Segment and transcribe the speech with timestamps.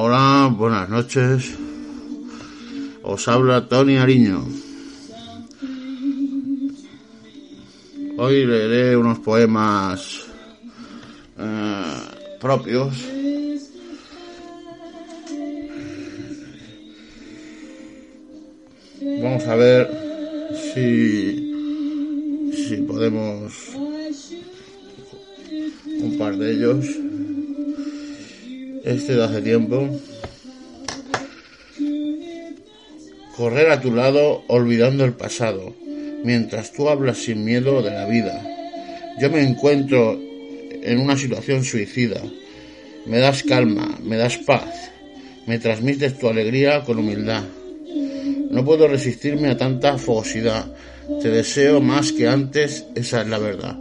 [0.00, 1.58] Hola, buenas noches.
[3.02, 4.46] Os habla Tony Ariño.
[8.16, 10.28] Hoy leeré unos poemas
[11.36, 12.94] eh, propios.
[19.02, 19.90] Vamos a ver
[20.74, 21.50] si,
[22.54, 23.52] si podemos
[26.00, 26.86] un par de ellos
[28.88, 29.86] este de hace tiempo.
[33.36, 35.74] Correr a tu lado olvidando el pasado,
[36.24, 38.42] mientras tú hablas sin miedo de la vida.
[39.20, 40.18] Yo me encuentro
[40.82, 42.20] en una situación suicida.
[43.06, 44.90] Me das calma, me das paz,
[45.46, 47.44] me transmites tu alegría con humildad.
[48.50, 50.72] No puedo resistirme a tanta fogosidad.
[51.20, 53.76] Te deseo más que antes, esa es la verdad.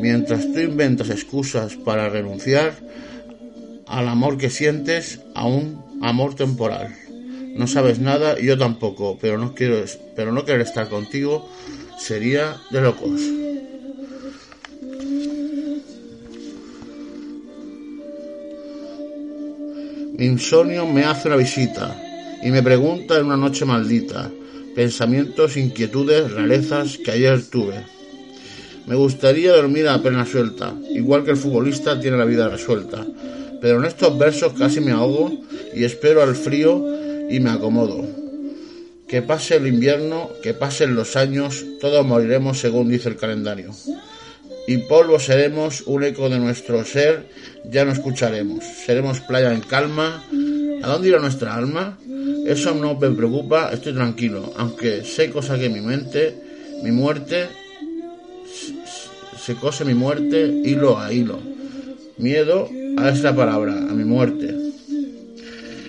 [0.00, 2.72] Mientras tú inventas excusas para renunciar,
[3.90, 6.94] al amor que sientes, a un amor temporal.
[7.56, 11.50] No sabes nada yo tampoco, pero no quiero, pero no querer estar contigo
[11.98, 13.20] sería de locos.
[20.16, 22.00] Mi insomnio me hace una visita
[22.42, 24.30] y me pregunta en una noche maldita
[24.76, 27.84] pensamientos, inquietudes, rarezas que ayer tuve.
[28.86, 33.04] Me gustaría dormir a pena suelta, igual que el futbolista tiene la vida resuelta
[33.60, 35.32] pero en estos versos casi me ahogo
[35.74, 36.84] y espero al frío
[37.28, 38.06] y me acomodo.
[39.06, 43.72] Que pase el invierno, que pasen los años, todos moriremos según dice el calendario.
[44.66, 47.26] Y polvo seremos, un eco de nuestro ser,
[47.64, 48.64] ya no escucharemos.
[48.64, 50.24] Seremos playa en calma.
[50.82, 51.98] ¿A dónde irá nuestra alma?
[52.46, 56.34] Eso no me preocupa, estoy tranquilo, aunque sé cosa que mi mente,
[56.82, 57.48] mi muerte,
[59.38, 61.49] se cose mi muerte hilo a hilo.
[62.20, 64.54] Miedo a esta palabra, a mi muerte.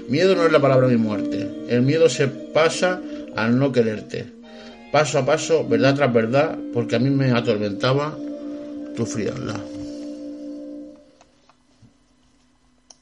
[0.08, 1.50] Miedo no es la palabra mi muerte.
[1.68, 3.02] El miedo se pasa
[3.36, 4.28] al no quererte.
[4.94, 8.18] Paso a paso, verdad tras verdad, porque a mí me atormentaba
[8.96, 9.60] tu frialdad.